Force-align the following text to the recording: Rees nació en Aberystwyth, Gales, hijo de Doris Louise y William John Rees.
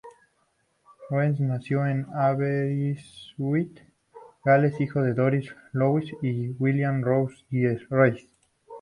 Rees 1.11 1.39
nació 1.41 1.85
en 1.85 2.07
Aberystwyth, 2.15 3.83
Gales, 4.43 4.81
hijo 4.81 5.03
de 5.03 5.13
Doris 5.13 5.53
Louise 5.73 6.17
y 6.23 6.47
William 6.57 7.03
John 7.03 7.29
Rees. 7.91 8.25